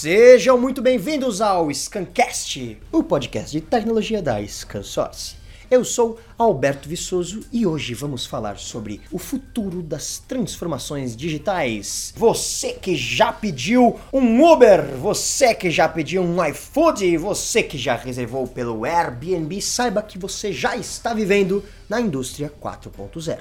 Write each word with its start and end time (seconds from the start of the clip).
Sejam 0.00 0.58
muito 0.58 0.80
bem-vindos 0.80 1.42
ao 1.42 1.70
Scancast, 1.70 2.78
o 2.90 3.02
podcast 3.02 3.52
de 3.52 3.60
tecnologia 3.60 4.22
da 4.22 4.42
Scansource. 4.46 5.34
Eu 5.70 5.84
sou 5.84 6.18
Alberto 6.38 6.88
Viçoso 6.88 7.40
e 7.52 7.66
hoje 7.66 7.92
vamos 7.92 8.24
falar 8.24 8.56
sobre 8.56 9.02
o 9.12 9.18
futuro 9.18 9.82
das 9.82 10.18
transformações 10.18 11.14
digitais. 11.14 12.14
Você 12.16 12.72
que 12.72 12.96
já 12.96 13.30
pediu 13.30 14.00
um 14.10 14.42
Uber, 14.42 14.86
você 14.96 15.54
que 15.54 15.70
já 15.70 15.86
pediu 15.86 16.22
um 16.22 16.42
iFood, 16.46 17.18
você 17.18 17.62
que 17.62 17.76
já 17.76 17.94
reservou 17.94 18.48
pelo 18.48 18.86
Airbnb, 18.86 19.60
saiba 19.60 20.02
que 20.02 20.18
você 20.18 20.50
já 20.50 20.78
está 20.78 21.12
vivendo 21.12 21.62
na 21.90 22.00
indústria 22.00 22.50
4.0. 22.58 23.40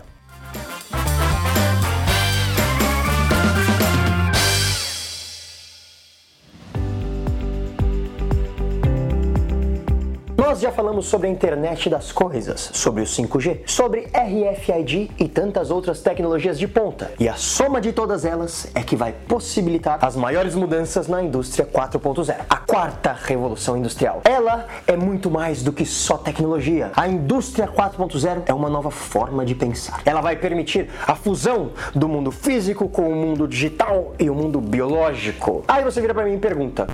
Nós 10.59 10.65
já 10.65 10.71
falamos 10.73 11.05
sobre 11.05 11.27
a 11.27 11.31
internet 11.31 11.89
das 11.89 12.11
coisas, 12.11 12.71
sobre 12.73 13.01
o 13.01 13.05
5G, 13.05 13.61
sobre 13.65 14.09
RFID 14.13 15.09
e 15.17 15.25
tantas 15.29 15.71
outras 15.71 16.01
tecnologias 16.01 16.59
de 16.59 16.67
ponta. 16.67 17.13
E 17.17 17.29
a 17.29 17.35
soma 17.35 17.79
de 17.79 17.93
todas 17.93 18.25
elas 18.25 18.67
é 18.75 18.83
que 18.83 18.93
vai 18.93 19.13
possibilitar 19.13 20.03
as 20.03 20.17
maiores 20.17 20.55
mudanças 20.55 21.07
na 21.07 21.23
indústria 21.23 21.65
4.0, 21.65 22.35
a 22.49 22.57
quarta 22.57 23.13
revolução 23.23 23.77
industrial. 23.77 24.19
Ela 24.25 24.67
é 24.85 24.97
muito 24.97 25.31
mais 25.31 25.63
do 25.63 25.71
que 25.71 25.85
só 25.85 26.17
tecnologia. 26.17 26.91
A 26.93 27.07
indústria 27.07 27.65
4.0 27.65 28.43
é 28.45 28.53
uma 28.53 28.69
nova 28.69 28.91
forma 28.91 29.45
de 29.45 29.55
pensar. 29.55 30.01
Ela 30.03 30.19
vai 30.19 30.35
permitir 30.35 30.89
a 31.07 31.15
fusão 31.15 31.71
do 31.95 32.09
mundo 32.09 32.31
físico 32.31 32.89
com 32.89 33.09
o 33.09 33.15
mundo 33.15 33.47
digital 33.47 34.13
e 34.19 34.29
o 34.29 34.35
mundo 34.35 34.59
biológico. 34.59 35.63
Aí 35.69 35.85
você 35.85 36.01
vira 36.01 36.13
para 36.13 36.25
mim 36.25 36.33
e 36.33 36.37
pergunta: 36.37 36.85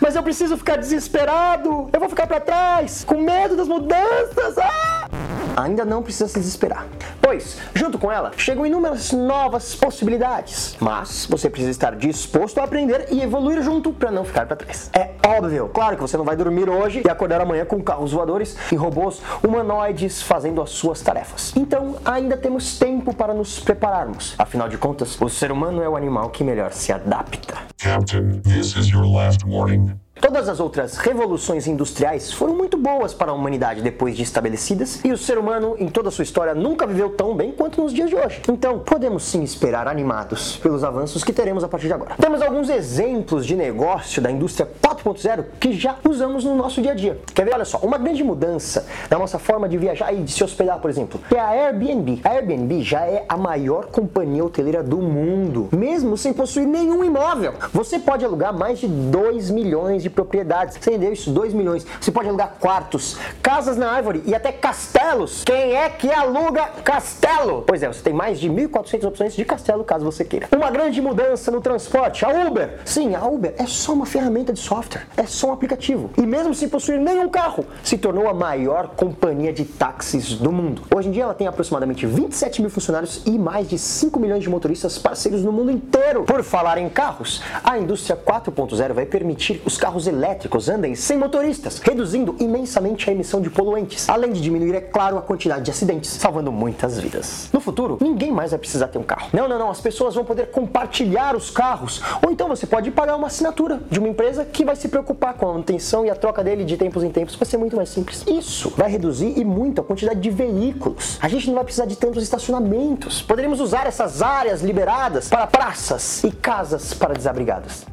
"Mas 0.00 0.16
eu 0.16 0.22
preciso 0.22 0.56
ficar 0.56 0.76
desesperado? 0.76 1.90
Eu 1.92 2.00
vou 2.00 2.08
ficar 2.08 2.26
para 2.26 2.40
trás?" 2.40 3.04
Com 3.10 3.20
medo 3.20 3.56
das 3.56 3.66
mudanças. 3.66 4.56
Ah! 4.56 5.08
Ainda 5.56 5.84
não 5.84 6.00
precisa 6.00 6.28
se 6.28 6.38
desesperar, 6.38 6.86
pois, 7.20 7.58
junto 7.74 7.98
com 7.98 8.10
ela, 8.10 8.30
chegam 8.36 8.64
inúmeras 8.64 9.10
novas 9.10 9.74
possibilidades. 9.74 10.76
Mas 10.78 11.26
você 11.28 11.50
precisa 11.50 11.72
estar 11.72 11.96
disposto 11.96 12.58
a 12.58 12.64
aprender 12.64 13.08
e 13.10 13.20
evoluir 13.20 13.60
junto 13.62 13.92
para 13.92 14.12
não 14.12 14.24
ficar 14.24 14.46
para 14.46 14.56
trás. 14.56 14.88
É 14.94 15.10
óbvio, 15.26 15.68
claro 15.68 15.96
que 15.96 16.02
você 16.02 16.16
não 16.16 16.24
vai 16.24 16.36
dormir 16.36 16.70
hoje 16.70 17.02
e 17.04 17.10
acordar 17.10 17.40
amanhã 17.40 17.64
com 17.64 17.82
carros 17.82 18.12
voadores 18.12 18.56
e 18.70 18.76
robôs 18.76 19.20
humanoides 19.42 20.22
fazendo 20.22 20.62
as 20.62 20.70
suas 20.70 21.00
tarefas. 21.02 21.52
Então, 21.56 21.96
ainda 22.04 22.36
temos 22.36 22.78
tempo 22.78 23.12
para 23.12 23.34
nos 23.34 23.58
prepararmos. 23.58 24.36
Afinal 24.38 24.68
de 24.68 24.78
contas, 24.78 25.20
o 25.20 25.28
ser 25.28 25.50
humano 25.50 25.82
é 25.82 25.88
o 25.88 25.96
animal 25.96 26.30
que 26.30 26.44
melhor 26.44 26.72
se 26.72 26.92
adapta. 26.92 27.54
Captain, 27.76 28.40
this 28.42 28.76
is 28.76 28.88
your 28.88 29.04
last 29.04 29.44
warning. 29.44 29.98
Todas 30.20 30.50
as 30.50 30.60
outras 30.60 30.98
revoluções 30.98 31.66
industriais 31.66 32.30
foram 32.30 32.54
muito 32.54 32.76
boas 32.76 33.14
para 33.14 33.30
a 33.30 33.34
humanidade 33.34 33.80
depois 33.80 34.14
de 34.14 34.22
estabelecidas, 34.22 35.02
e 35.02 35.10
o 35.10 35.16
ser 35.16 35.38
humano, 35.38 35.76
em 35.78 35.88
toda 35.88 36.10
a 36.10 36.12
sua 36.12 36.22
história, 36.22 36.54
nunca 36.54 36.86
viveu 36.86 37.08
tão 37.08 37.34
bem 37.34 37.52
quanto 37.52 37.80
nos 37.80 37.90
dias 37.90 38.10
de 38.10 38.16
hoje. 38.16 38.42
Então, 38.46 38.80
podemos 38.80 39.22
sim 39.22 39.42
esperar 39.42 39.88
animados 39.88 40.58
pelos 40.58 40.84
avanços 40.84 41.24
que 41.24 41.32
teremos 41.32 41.64
a 41.64 41.68
partir 41.68 41.86
de 41.86 41.94
agora. 41.94 42.16
Temos 42.20 42.42
alguns 42.42 42.68
exemplos 42.68 43.46
de 43.46 43.56
negócio 43.56 44.20
da 44.20 44.30
indústria 44.30 44.68
4.0 44.82 45.46
que 45.58 45.72
já 45.72 45.96
usamos 46.06 46.44
no 46.44 46.54
nosso 46.54 46.82
dia 46.82 46.92
a 46.92 46.94
dia. 46.94 47.18
Quer 47.34 47.46
ver? 47.46 47.54
Olha 47.54 47.64
só, 47.64 47.78
uma 47.78 47.96
grande 47.96 48.22
mudança 48.22 48.86
na 49.08 49.18
nossa 49.18 49.38
forma 49.38 49.70
de 49.70 49.78
viajar 49.78 50.12
e 50.12 50.22
de 50.22 50.30
se 50.30 50.44
hospedar, 50.44 50.80
por 50.80 50.90
exemplo, 50.90 51.18
é 51.34 51.40
a 51.40 51.48
Airbnb. 51.48 52.20
A 52.22 52.28
Airbnb 52.28 52.82
já 52.82 53.06
é 53.06 53.24
a 53.26 53.38
maior 53.38 53.86
companhia 53.86 54.44
hoteleira 54.44 54.82
do 54.82 54.98
mundo, 54.98 55.70
mesmo 55.72 56.18
sem 56.18 56.34
possuir 56.34 56.66
nenhum 56.66 57.02
imóvel. 57.02 57.54
Você 57.72 57.98
pode 57.98 58.22
alugar 58.22 58.52
mais 58.52 58.78
de 58.78 58.86
2 58.86 59.50
milhões 59.50 60.02
de 60.02 60.09
de 60.10 60.14
propriedades. 60.14 60.76
Você 60.76 60.90
entendeu 60.90 61.12
isso? 61.12 61.30
2 61.30 61.54
milhões. 61.54 61.86
Você 62.00 62.10
pode 62.10 62.28
alugar 62.28 62.56
quartos, 62.60 63.16
casas 63.42 63.76
na 63.76 63.90
árvore 63.90 64.22
e 64.26 64.34
até 64.34 64.52
castelos. 64.52 65.44
Quem 65.44 65.76
é 65.76 65.88
que 65.88 66.10
aluga 66.12 66.66
castelo? 66.84 67.62
Pois 67.66 67.82
é, 67.82 67.88
você 67.88 68.02
tem 68.02 68.12
mais 68.12 68.38
de 68.38 68.50
1.400 68.50 69.06
opções 69.06 69.34
de 69.34 69.44
castelo 69.44 69.84
caso 69.84 70.04
você 70.04 70.24
queira. 70.24 70.48
Uma 70.54 70.70
grande 70.70 71.00
mudança 71.00 71.50
no 71.50 71.60
transporte, 71.60 72.24
a 72.24 72.28
Uber. 72.28 72.80
Sim, 72.84 73.14
a 73.14 73.24
Uber 73.24 73.54
é 73.56 73.66
só 73.66 73.92
uma 73.92 74.06
ferramenta 74.06 74.52
de 74.52 74.58
software, 74.58 75.06
é 75.16 75.24
só 75.24 75.48
um 75.48 75.52
aplicativo. 75.52 76.10
E 76.16 76.26
mesmo 76.26 76.54
sem 76.54 76.68
possuir 76.68 76.98
nenhum 76.98 77.28
carro, 77.28 77.64
se 77.82 77.96
tornou 77.96 78.28
a 78.28 78.34
maior 78.34 78.88
companhia 78.88 79.52
de 79.52 79.64
táxis 79.64 80.34
do 80.34 80.50
mundo. 80.50 80.82
Hoje 80.94 81.08
em 81.08 81.12
dia 81.12 81.22
ela 81.24 81.34
tem 81.34 81.46
aproximadamente 81.46 82.06
27 82.06 82.60
mil 82.60 82.70
funcionários 82.70 83.22
e 83.24 83.38
mais 83.38 83.68
de 83.68 83.78
5 83.78 84.18
milhões 84.18 84.42
de 84.42 84.50
motoristas 84.50 84.98
parceiros 84.98 85.44
no 85.44 85.52
mundo 85.52 85.70
inteiro. 85.70 86.24
Por 86.24 86.42
falar 86.42 86.78
em 86.78 86.88
carros, 86.88 87.42
a 87.62 87.78
indústria 87.78 88.16
4.0 88.16 88.92
vai 88.92 89.06
permitir 89.06 89.62
os 89.64 89.76
carros 89.76 89.99
carros 90.00 90.06
elétricos 90.06 90.68
andem 90.68 90.94
sem 90.94 91.18
motoristas, 91.18 91.78
reduzindo 91.78 92.34
imensamente 92.38 93.08
a 93.08 93.12
emissão 93.12 93.40
de 93.40 93.50
poluentes, 93.50 94.08
além 94.08 94.32
de 94.32 94.40
diminuir, 94.40 94.74
é 94.74 94.80
claro, 94.80 95.18
a 95.18 95.22
quantidade 95.22 95.64
de 95.64 95.70
acidentes, 95.70 96.10
salvando 96.10 96.50
muitas 96.50 96.98
vidas. 96.98 97.48
No 97.52 97.60
futuro, 97.60 97.98
ninguém 98.00 98.32
mais 98.32 98.50
vai 98.50 98.58
precisar 98.58 98.88
ter 98.88 98.98
um 98.98 99.02
carro. 99.02 99.28
Não, 99.32 99.46
não, 99.46 99.58
não, 99.58 99.70
as 99.70 99.80
pessoas 99.80 100.14
vão 100.14 100.24
poder 100.24 100.50
compartilhar 100.50 101.36
os 101.36 101.50
carros, 101.50 102.00
ou 102.24 102.30
então 102.30 102.48
você 102.48 102.66
pode 102.66 102.90
pagar 102.90 103.16
uma 103.16 103.26
assinatura 103.26 103.80
de 103.90 103.98
uma 103.98 104.08
empresa 104.08 104.44
que 104.44 104.64
vai 104.64 104.76
se 104.76 104.88
preocupar 104.88 105.34
com 105.34 105.46
a 105.46 105.52
manutenção 105.52 106.06
e 106.06 106.10
a 106.10 106.14
troca 106.14 106.42
dele 106.42 106.64
de 106.64 106.76
tempos 106.76 107.02
em 107.02 107.10
tempos, 107.10 107.34
vai 107.34 107.46
ser 107.46 107.58
muito 107.58 107.76
mais 107.76 107.88
simples. 107.88 108.24
Isso 108.26 108.72
vai 108.76 108.90
reduzir 108.90 109.38
e 109.38 109.44
muito 109.44 109.80
a 109.80 109.84
quantidade 109.84 110.20
de 110.20 110.30
veículos. 110.30 111.18
A 111.20 111.28
gente 111.28 111.46
não 111.48 111.54
vai 111.54 111.64
precisar 111.64 111.86
de 111.86 111.96
tantos 111.96 112.22
estacionamentos. 112.22 113.20
Poderíamos 113.22 113.60
usar 113.60 113.86
essas 113.86 114.22
áreas 114.22 114.62
liberadas 114.62 115.28
para 115.28 115.46
praças 115.46 116.24
e 116.24 116.30
casas 116.30 116.94
para 116.94 117.14
desabrigados. 117.14 117.84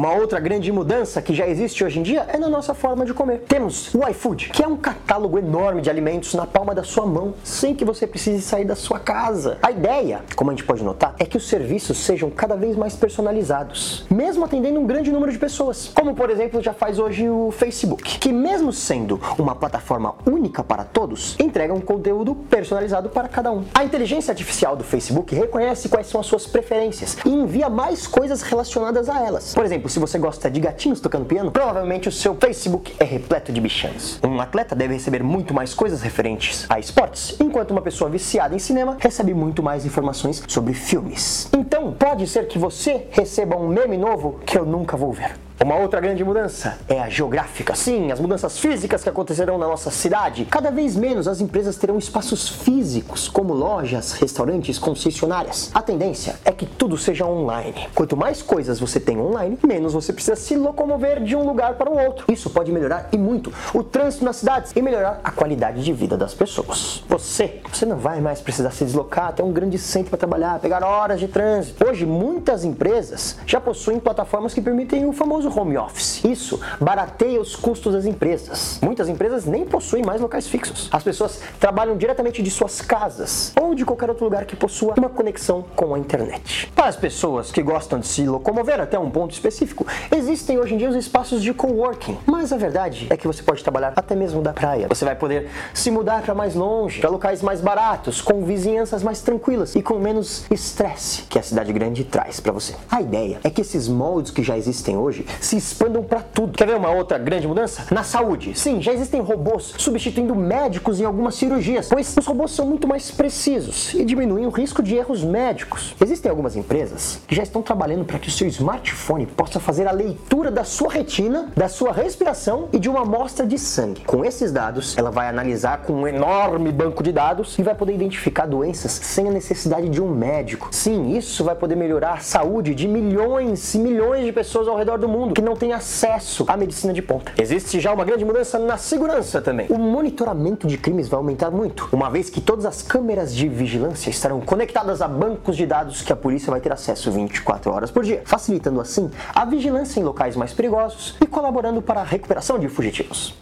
Uma 0.00 0.14
outra 0.14 0.38
grande 0.38 0.70
mudança 0.70 1.20
que 1.20 1.34
já 1.34 1.48
existe 1.48 1.82
hoje 1.82 1.98
em 1.98 2.04
dia 2.04 2.24
é 2.28 2.38
na 2.38 2.48
nossa 2.48 2.72
forma 2.72 3.04
de 3.04 3.12
comer. 3.12 3.40
Temos 3.48 3.92
o 3.92 4.08
iFood, 4.10 4.50
que 4.50 4.62
é 4.62 4.68
um 4.68 4.76
catálogo 4.76 5.40
enorme 5.40 5.82
de 5.82 5.90
alimentos 5.90 6.34
na 6.34 6.46
palma 6.46 6.72
da 6.72 6.84
sua 6.84 7.04
mão, 7.04 7.34
sem 7.42 7.74
que 7.74 7.84
você 7.84 8.06
precise 8.06 8.40
sair 8.40 8.64
da 8.64 8.76
sua 8.76 9.00
casa. 9.00 9.58
A 9.60 9.72
ideia, 9.72 10.22
como 10.36 10.52
a 10.52 10.54
gente 10.54 10.62
pode 10.62 10.84
notar, 10.84 11.16
é 11.18 11.26
que 11.26 11.36
os 11.36 11.48
serviços 11.48 11.98
sejam 11.98 12.30
cada 12.30 12.54
vez 12.54 12.76
mais 12.76 12.94
personalizados, 12.94 14.06
mesmo 14.08 14.44
atendendo 14.44 14.78
um 14.78 14.86
grande 14.86 15.10
número 15.10 15.32
de 15.32 15.38
pessoas. 15.38 15.90
Como, 15.92 16.14
por 16.14 16.30
exemplo, 16.30 16.62
já 16.62 16.72
faz 16.72 17.00
hoje 17.00 17.28
o 17.28 17.50
Facebook, 17.50 18.20
que 18.20 18.32
mesmo 18.32 18.72
sendo 18.72 19.20
uma 19.36 19.56
plataforma 19.56 20.14
única 20.24 20.62
para 20.62 20.84
todos, 20.84 21.34
entrega 21.40 21.74
um 21.74 21.80
conteúdo 21.80 22.36
personalizado 22.36 23.08
para 23.08 23.26
cada 23.26 23.50
um. 23.50 23.64
A 23.74 23.82
inteligência 23.82 24.30
artificial 24.30 24.76
do 24.76 24.84
Facebook 24.84 25.34
reconhece 25.34 25.88
quais 25.88 26.06
são 26.06 26.20
as 26.20 26.26
suas 26.28 26.46
preferências 26.46 27.16
e 27.24 27.30
envia 27.30 27.68
mais 27.68 28.06
coisas 28.06 28.42
relacionadas 28.42 29.08
a 29.08 29.26
elas. 29.26 29.52
Por 29.52 29.64
exemplo, 29.64 29.87
se 29.88 29.98
você 29.98 30.18
gosta 30.18 30.50
de 30.50 30.60
gatinhos 30.60 31.00
tocando 31.00 31.24
piano, 31.24 31.50
provavelmente 31.50 32.08
o 32.08 32.12
seu 32.12 32.34
Facebook 32.34 32.94
é 32.98 33.04
repleto 33.04 33.52
de 33.52 33.60
bichãs. 33.60 34.18
Um 34.22 34.40
atleta 34.40 34.74
deve 34.74 34.94
receber 34.94 35.22
muito 35.22 35.54
mais 35.54 35.74
coisas 35.74 36.02
referentes 36.02 36.66
a 36.68 36.78
esportes, 36.78 37.36
enquanto 37.40 37.70
uma 37.70 37.82
pessoa 37.82 38.10
viciada 38.10 38.54
em 38.54 38.58
cinema 38.58 38.96
recebe 38.98 39.34
muito 39.34 39.62
mais 39.62 39.86
informações 39.86 40.42
sobre 40.46 40.74
filmes. 40.74 41.48
Então, 41.52 41.92
pode 41.92 42.26
ser 42.26 42.46
que 42.46 42.58
você 42.58 43.06
receba 43.10 43.56
um 43.56 43.68
meme 43.68 43.96
novo 43.96 44.40
que 44.44 44.58
eu 44.58 44.64
nunca 44.64 44.96
vou 44.96 45.12
ver. 45.12 45.47
Uma 45.60 45.74
outra 45.74 46.00
grande 46.00 46.22
mudança 46.22 46.78
é 46.88 47.00
a 47.00 47.08
geográfica. 47.08 47.74
Sim, 47.74 48.12
as 48.12 48.20
mudanças 48.20 48.60
físicas 48.60 49.02
que 49.02 49.08
acontecerão 49.08 49.58
na 49.58 49.66
nossa 49.66 49.90
cidade. 49.90 50.44
Cada 50.44 50.70
vez 50.70 50.94
menos 50.94 51.26
as 51.26 51.40
empresas 51.40 51.76
terão 51.76 51.98
espaços 51.98 52.48
físicos, 52.48 53.26
como 53.26 53.52
lojas, 53.52 54.12
restaurantes, 54.12 54.78
concessionárias. 54.78 55.72
A 55.74 55.82
tendência 55.82 56.36
é 56.44 56.52
que 56.52 56.64
tudo 56.64 56.96
seja 56.96 57.26
online. 57.26 57.88
Quanto 57.92 58.16
mais 58.16 58.40
coisas 58.40 58.78
você 58.78 59.00
tem 59.00 59.18
online, 59.18 59.58
menos 59.66 59.94
você 59.94 60.12
precisa 60.12 60.36
se 60.36 60.54
locomover 60.54 61.24
de 61.24 61.34
um 61.34 61.44
lugar 61.44 61.74
para 61.74 61.90
o 61.90 61.98
outro. 61.98 62.32
Isso 62.32 62.48
pode 62.50 62.70
melhorar 62.70 63.08
e 63.10 63.18
muito 63.18 63.52
o 63.74 63.82
trânsito 63.82 64.24
nas 64.24 64.36
cidades 64.36 64.72
e 64.76 64.80
melhorar 64.80 65.20
a 65.24 65.32
qualidade 65.32 65.82
de 65.82 65.92
vida 65.92 66.16
das 66.16 66.34
pessoas. 66.34 67.02
Você, 67.08 67.60
você 67.72 67.84
não 67.84 67.96
vai 67.96 68.20
mais 68.20 68.40
precisar 68.40 68.70
se 68.70 68.84
deslocar 68.84 69.30
até 69.30 69.42
um 69.42 69.52
grande 69.52 69.76
centro 69.76 70.10
para 70.10 70.18
trabalhar, 70.18 70.60
pegar 70.60 70.84
horas 70.84 71.18
de 71.18 71.26
trânsito. 71.26 71.84
Hoje, 71.84 72.06
muitas 72.06 72.62
empresas 72.62 73.36
já 73.44 73.60
possuem 73.60 73.98
plataformas 73.98 74.54
que 74.54 74.60
permitem 74.60 75.04
o 75.04 75.12
famoso 75.12 75.47
home 75.50 75.76
office. 75.76 76.17
Isso 76.24 76.60
barateia 76.80 77.40
os 77.40 77.54
custos 77.56 77.92
das 77.92 78.04
empresas. 78.04 78.78
Muitas 78.82 79.08
empresas 79.08 79.44
nem 79.44 79.64
possuem 79.64 80.02
mais 80.02 80.20
locais 80.20 80.46
fixos. 80.46 80.88
As 80.92 81.02
pessoas 81.02 81.40
trabalham 81.58 81.96
diretamente 81.96 82.42
de 82.42 82.50
suas 82.50 82.80
casas 82.80 83.52
ou 83.60 83.74
de 83.74 83.84
qualquer 83.84 84.08
outro 84.08 84.24
lugar 84.24 84.44
que 84.44 84.56
possua 84.56 84.94
uma 84.98 85.08
conexão 85.08 85.64
com 85.74 85.94
a 85.94 85.98
internet. 85.98 86.70
Para 86.74 86.86
as 86.86 86.96
pessoas 86.96 87.50
que 87.50 87.62
gostam 87.62 87.98
de 87.98 88.06
se 88.06 88.26
locomover 88.26 88.80
até 88.80 88.98
um 88.98 89.10
ponto 89.10 89.32
específico, 89.32 89.86
existem 90.14 90.58
hoje 90.58 90.74
em 90.74 90.78
dia 90.78 90.88
os 90.88 90.96
espaços 90.96 91.42
de 91.42 91.52
coworking. 91.52 92.18
Mas 92.26 92.52
a 92.52 92.56
verdade 92.56 93.06
é 93.10 93.16
que 93.16 93.26
você 93.26 93.42
pode 93.42 93.62
trabalhar 93.62 93.92
até 93.96 94.14
mesmo 94.14 94.42
da 94.42 94.52
praia. 94.52 94.88
Você 94.88 95.04
vai 95.04 95.14
poder 95.14 95.48
se 95.74 95.90
mudar 95.90 96.22
para 96.22 96.34
mais 96.34 96.54
longe, 96.54 97.00
para 97.00 97.10
locais 97.10 97.42
mais 97.42 97.60
baratos, 97.60 98.20
com 98.20 98.44
vizinhanças 98.44 99.02
mais 99.02 99.20
tranquilas 99.20 99.74
e 99.74 99.82
com 99.82 99.98
menos 99.98 100.44
estresse 100.50 101.22
que 101.22 101.38
a 101.38 101.42
cidade 101.42 101.72
grande 101.72 102.04
traz 102.04 102.40
para 102.40 102.52
você. 102.52 102.74
A 102.90 103.00
ideia 103.00 103.40
é 103.44 103.50
que 103.50 103.60
esses 103.60 103.88
moldes 103.88 104.30
que 104.30 104.42
já 104.42 104.56
existem 104.56 104.96
hoje 104.96 105.26
se 105.40 105.56
expandam 105.56 106.02
para 106.08 106.20
tudo. 106.20 106.56
Quer 106.56 106.66
ver 106.66 106.76
uma 106.76 106.90
outra 106.90 107.18
grande 107.18 107.46
mudança? 107.46 107.86
Na 107.92 108.02
saúde. 108.02 108.58
Sim, 108.58 108.80
já 108.80 108.92
existem 108.92 109.20
robôs 109.20 109.74
substituindo 109.76 110.34
médicos 110.34 111.00
em 111.00 111.04
algumas 111.04 111.34
cirurgias, 111.34 111.88
pois 111.88 112.16
os 112.16 112.26
robôs 112.26 112.50
são 112.50 112.66
muito 112.66 112.88
mais 112.88 113.10
precisos 113.10 113.94
e 113.94 114.04
diminuem 114.04 114.46
o 114.46 114.50
risco 114.50 114.82
de 114.82 114.96
erros 114.96 115.22
médicos. 115.22 115.94
Existem 116.02 116.30
algumas 116.30 116.56
empresas 116.56 117.20
que 117.26 117.34
já 117.34 117.42
estão 117.42 117.62
trabalhando 117.62 118.04
para 118.04 118.18
que 118.18 118.28
o 118.28 118.32
seu 118.32 118.48
smartphone 118.48 119.26
possa 119.26 119.60
fazer 119.60 119.86
a 119.86 119.92
leitura 119.92 120.50
da 120.50 120.64
sua 120.64 120.90
retina, 120.90 121.52
da 121.54 121.68
sua 121.68 121.92
respiração 121.92 122.68
e 122.72 122.78
de 122.78 122.88
uma 122.88 123.02
amostra 123.02 123.46
de 123.46 123.58
sangue. 123.58 124.04
Com 124.04 124.24
esses 124.24 124.50
dados, 124.50 124.96
ela 124.96 125.10
vai 125.10 125.28
analisar 125.28 125.82
com 125.82 125.92
um 125.92 126.08
enorme 126.08 126.72
banco 126.72 127.02
de 127.02 127.12
dados 127.12 127.58
e 127.58 127.62
vai 127.62 127.74
poder 127.74 127.94
identificar 127.94 128.46
doenças 128.46 128.92
sem 128.92 129.28
a 129.28 129.30
necessidade 129.30 129.88
de 129.88 130.00
um 130.00 130.08
médico. 130.10 130.68
Sim, 130.72 131.16
isso 131.16 131.44
vai 131.44 131.54
poder 131.54 131.76
melhorar 131.76 132.14
a 132.14 132.20
saúde 132.20 132.74
de 132.74 132.88
milhões 132.88 133.74
e 133.74 133.78
milhões 133.78 134.24
de 134.24 134.32
pessoas 134.32 134.66
ao 134.66 134.76
redor 134.76 134.98
do 134.98 135.08
mundo 135.08 135.34
que 135.34 135.42
não 135.42 135.54
têm 135.54 135.72
acesso 135.72 135.97
à 136.46 136.56
medicina 136.56 136.92
de 136.92 137.02
ponta. 137.02 137.32
Existe 137.36 137.80
já 137.80 137.92
uma 137.92 138.04
grande 138.04 138.24
mudança 138.24 138.58
na 138.58 138.76
segurança 138.76 139.40
também. 139.40 139.66
O 139.68 139.78
monitoramento 139.78 140.66
de 140.66 140.78
crimes 140.78 141.08
vai 141.08 141.18
aumentar 141.18 141.50
muito, 141.50 141.88
uma 141.92 142.08
vez 142.08 142.30
que 142.30 142.40
todas 142.40 142.64
as 142.64 142.82
câmeras 142.82 143.34
de 143.34 143.48
vigilância 143.48 144.10
estarão 144.10 144.40
conectadas 144.40 145.02
a 145.02 145.08
bancos 145.08 145.56
de 145.56 145.66
dados 145.66 146.02
que 146.02 146.12
a 146.12 146.16
polícia 146.16 146.50
vai 146.50 146.60
ter 146.60 146.72
acesso 146.72 147.10
24 147.10 147.72
horas 147.72 147.90
por 147.90 148.04
dia, 148.04 148.22
facilitando 148.24 148.80
assim 148.80 149.10
a 149.34 149.44
vigilância 149.44 149.98
em 149.98 150.04
locais 150.04 150.36
mais 150.36 150.52
perigosos 150.52 151.16
e 151.20 151.26
colaborando 151.26 151.82
para 151.82 152.00
a 152.00 152.04
recuperação 152.04 152.58
de 152.58 152.68
fugitivos. 152.68 153.34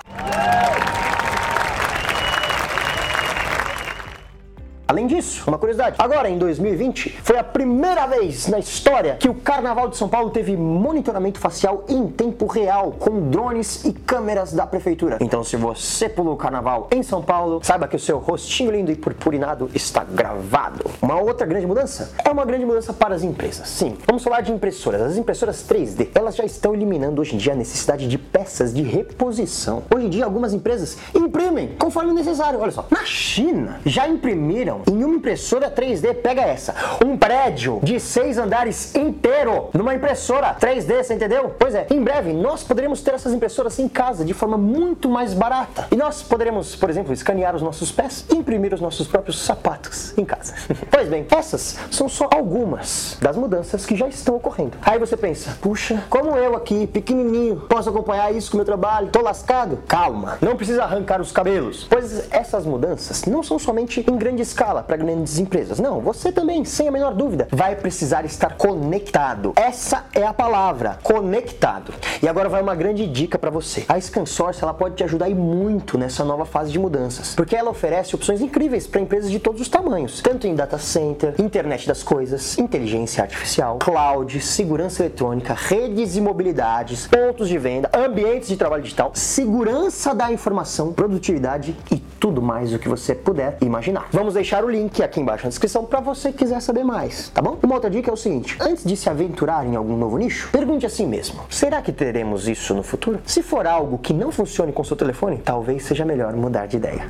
Além 4.88 5.08
disso, 5.08 5.42
uma 5.48 5.58
curiosidade, 5.58 5.96
agora 5.98 6.30
em 6.30 6.38
2020 6.38 7.18
foi 7.24 7.36
a 7.36 7.42
primeira 7.42 8.06
vez 8.06 8.46
na 8.46 8.60
história 8.60 9.16
que 9.16 9.28
o 9.28 9.34
Carnaval 9.34 9.88
de 9.88 9.96
São 9.96 10.08
Paulo 10.08 10.30
teve 10.30 10.56
monitoramento 10.56 11.40
facial 11.40 11.84
em 11.88 12.06
tempo 12.06 12.46
real 12.46 12.92
com 12.92 13.28
drones 13.28 13.84
e 13.84 13.92
câmeras 13.92 14.52
da 14.52 14.64
prefeitura. 14.64 15.18
Então, 15.20 15.42
se 15.42 15.56
você 15.56 16.08
pulou 16.08 16.34
o 16.34 16.36
Carnaval 16.36 16.86
em 16.92 17.02
São 17.02 17.20
Paulo, 17.20 17.60
saiba 17.64 17.88
que 17.88 17.96
o 17.96 17.98
seu 17.98 18.18
rostinho 18.18 18.70
lindo 18.70 18.92
e 18.92 18.94
purpurinado 18.94 19.68
está 19.74 20.04
gravado. 20.04 20.88
Uma 21.02 21.20
outra 21.20 21.44
grande 21.44 21.66
mudança 21.66 22.12
é 22.24 22.30
uma 22.30 22.44
grande 22.44 22.64
mudança 22.64 22.92
para 22.92 23.16
as 23.16 23.24
empresas. 23.24 23.68
Sim, 23.68 23.96
vamos 24.06 24.22
falar 24.22 24.42
de 24.42 24.52
impressoras. 24.52 25.02
As 25.02 25.16
impressoras 25.16 25.64
3D, 25.68 26.10
elas 26.14 26.36
já 26.36 26.44
estão 26.44 26.72
eliminando 26.72 27.20
hoje 27.20 27.34
em 27.34 27.38
dia 27.38 27.54
a 27.54 27.56
necessidade 27.56 28.06
de 28.06 28.18
peças 28.18 28.72
de 28.72 28.82
reposição. 28.82 29.82
Hoje 29.92 30.06
em 30.06 30.10
dia, 30.10 30.24
algumas 30.24 30.54
empresas 30.54 30.96
imprimem 31.12 31.74
conforme 31.76 32.12
necessário. 32.12 32.60
Olha 32.60 32.70
só, 32.70 32.86
na 32.88 33.04
China 33.04 33.80
já 33.84 34.06
imprimiram 34.06 34.75
em 34.90 35.04
uma 35.04 35.16
impressora 35.16 35.70
3D, 35.70 36.14
pega 36.14 36.42
essa, 36.42 36.74
um 37.04 37.16
prédio 37.16 37.80
de 37.82 37.98
seis 37.98 38.38
andares 38.38 38.94
inteiro 38.94 39.70
numa 39.72 39.94
impressora 39.94 40.54
3D, 40.54 41.02
você 41.02 41.14
entendeu? 41.14 41.54
Pois 41.58 41.74
é, 41.74 41.86
em 41.90 42.02
breve 42.02 42.32
nós 42.32 42.62
poderemos 42.62 43.00
ter 43.02 43.14
essas 43.14 43.32
impressoras 43.32 43.78
em 43.78 43.88
casa 43.88 44.24
de 44.24 44.34
forma 44.34 44.56
muito 44.56 45.08
mais 45.08 45.34
barata. 45.34 45.86
E 45.90 45.96
nós 45.96 46.22
poderemos, 46.22 46.76
por 46.76 46.90
exemplo, 46.90 47.12
escanear 47.12 47.54
os 47.54 47.62
nossos 47.62 47.90
pés 47.90 48.24
e 48.30 48.36
imprimir 48.36 48.74
os 48.74 48.80
nossos 48.80 49.06
próprios 49.06 49.40
sapatos 49.40 50.16
em 50.18 50.24
casa. 50.24 50.54
pois 50.90 51.08
bem, 51.08 51.26
essas 51.30 51.78
são 51.90 52.08
só 52.08 52.28
algumas 52.32 53.16
das 53.20 53.36
mudanças 53.36 53.86
que 53.86 53.96
já 53.96 54.08
estão 54.08 54.36
ocorrendo. 54.36 54.76
Aí 54.82 54.98
você 54.98 55.16
pensa, 55.16 55.56
puxa, 55.60 56.04
como 56.08 56.36
eu 56.36 56.56
aqui, 56.56 56.86
pequenininho, 56.86 57.60
posso 57.68 57.88
acompanhar 57.88 58.34
isso 58.34 58.50
com 58.50 58.56
o 58.56 58.58
meu 58.58 58.66
trabalho? 58.66 59.08
Tô 59.08 59.20
lascado? 59.20 59.78
Calma, 59.88 60.38
não 60.40 60.56
precisa 60.56 60.84
arrancar 60.84 61.20
os 61.20 61.32
cabelos, 61.32 61.86
pois 61.88 62.30
essas 62.32 62.66
mudanças 62.66 63.24
não 63.24 63.42
são 63.42 63.58
somente 63.58 64.04
em 64.08 64.16
grande 64.16 64.42
escala 64.42 64.65
escala 64.66 64.82
para 64.82 64.96
grandes 64.96 65.38
empresas. 65.38 65.78
Não, 65.78 66.00
você 66.00 66.32
também, 66.32 66.64
sem 66.64 66.88
a 66.88 66.90
menor 66.90 67.14
dúvida, 67.14 67.46
vai 67.52 67.76
precisar 67.76 68.24
estar 68.24 68.56
conectado. 68.56 69.52
Essa 69.54 70.06
é 70.12 70.26
a 70.26 70.34
palavra, 70.34 70.98
conectado. 71.04 71.94
E 72.20 72.26
agora 72.26 72.48
vai 72.48 72.60
uma 72.62 72.74
grande 72.74 73.06
dica 73.06 73.38
para 73.38 73.48
você. 73.48 73.84
A 73.88 74.00
ScanSource 74.00 74.62
ela 74.62 74.74
pode 74.74 74.96
te 74.96 75.04
ajudar 75.04 75.30
muito 75.30 75.96
nessa 75.96 76.24
nova 76.24 76.44
fase 76.44 76.72
de 76.72 76.80
mudanças, 76.80 77.34
porque 77.34 77.54
ela 77.54 77.70
oferece 77.70 78.16
opções 78.16 78.40
incríveis 78.40 78.88
para 78.88 79.00
empresas 79.00 79.30
de 79.30 79.38
todos 79.38 79.60
os 79.60 79.68
tamanhos, 79.68 80.20
tanto 80.20 80.48
em 80.48 80.54
data 80.54 80.78
center, 80.78 81.34
internet 81.38 81.86
das 81.86 82.02
coisas, 82.02 82.58
inteligência 82.58 83.22
artificial, 83.22 83.78
cloud, 83.78 84.40
segurança 84.40 85.02
eletrônica, 85.02 85.54
redes 85.54 86.16
e 86.16 86.20
mobilidades, 86.20 87.06
pontos 87.06 87.48
de 87.48 87.58
venda, 87.58 87.88
ambientes 87.94 88.48
de 88.48 88.56
trabalho 88.56 88.82
digital, 88.82 89.12
segurança 89.14 90.12
da 90.12 90.32
informação, 90.32 90.92
produtividade 90.92 91.76
e 91.92 91.98
tudo 92.18 92.42
mais 92.42 92.72
o 92.72 92.78
que 92.78 92.88
você 92.88 93.14
puder 93.14 93.58
imaginar. 93.60 94.08
Vamos 94.10 94.34
deixar 94.34 94.55
deixar 94.56 94.64
o 94.64 94.70
link 94.70 95.02
aqui 95.02 95.20
embaixo 95.20 95.44
na 95.44 95.50
descrição 95.50 95.84
para 95.84 96.00
você 96.00 96.32
quiser 96.32 96.60
saber 96.60 96.84
mais, 96.84 97.28
tá 97.30 97.42
bom? 97.42 97.58
Uma 97.62 97.74
outra 97.74 97.90
dica 97.90 98.10
é 98.10 98.14
o 98.14 98.16
seguinte: 98.16 98.56
antes 98.60 98.84
de 98.84 98.96
se 98.96 99.08
aventurar 99.10 99.66
em 99.66 99.76
algum 99.76 99.96
novo 99.96 100.16
nicho, 100.16 100.48
pergunte 100.50 100.86
a 100.86 100.88
si 100.88 101.04
mesmo: 101.04 101.42
será 101.50 101.82
que 101.82 101.92
teremos 101.92 102.48
isso 102.48 102.74
no 102.74 102.82
futuro? 102.82 103.20
Se 103.26 103.42
for 103.42 103.66
algo 103.66 103.98
que 103.98 104.14
não 104.14 104.32
funcione 104.32 104.72
com 104.72 104.82
seu 104.84 104.96
telefone, 104.96 105.38
talvez 105.38 105.84
seja 105.84 106.04
melhor 106.04 106.34
mudar 106.34 106.66
de 106.66 106.76
ideia. 106.76 107.06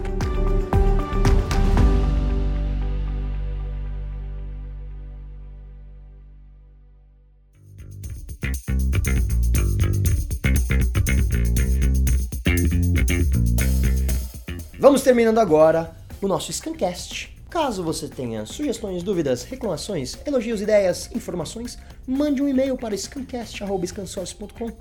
Vamos 14.79 15.03
terminando 15.03 15.39
agora 15.39 15.97
o 16.21 16.29
nosso 16.29 16.53
Scancast. 16.53 17.36
Caso 17.57 17.83
você 17.83 18.07
tenha 18.07 18.45
sugestões, 18.45 19.03
dúvidas, 19.03 19.43
reclamações, 19.43 20.19
elogios, 20.27 20.61
ideias, 20.61 21.09
informações, 21.15 21.79
mande 22.07 22.43
um 22.43 22.49
e-mail 22.49 22.77
para 22.77 22.95
scancast.scansource.com. 22.95 24.73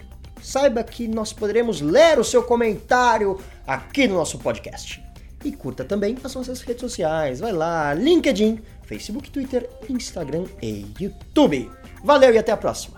Saiba 0.43 0.83
que 0.83 1.07
nós 1.07 1.31
poderemos 1.31 1.79
ler 1.79 2.19
o 2.19 2.23
seu 2.23 2.43
comentário 2.43 3.39
aqui 3.65 4.09
no 4.09 4.15
nosso 4.15 4.37
podcast. 4.39 5.01
E 5.45 5.53
curta 5.53 5.85
também 5.85 6.17
as 6.21 6.35
nossas 6.35 6.59
redes 6.63 6.81
sociais. 6.81 7.39
Vai 7.39 7.53
lá, 7.53 7.93
LinkedIn, 7.93 8.59
Facebook, 8.83 9.31
Twitter, 9.31 9.69
Instagram 9.89 10.43
e 10.61 10.85
YouTube. 10.99 11.71
Valeu 12.03 12.33
e 12.33 12.37
até 12.37 12.51
a 12.51 12.57
próxima! 12.57 12.97